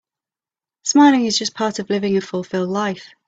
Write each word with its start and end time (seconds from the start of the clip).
Smiling 0.83 1.27
is 1.27 1.37
just 1.37 1.53
part 1.53 1.77
of 1.77 1.91
living 1.91 2.17
a 2.17 2.21
fulfilled 2.21 2.69
life. 2.71 3.07